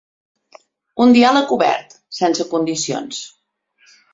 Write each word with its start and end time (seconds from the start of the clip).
Un 1.05 1.13
diàleg 1.17 1.53
obert, 1.57 1.93
sense 2.21 2.49
condicions. 2.55 3.21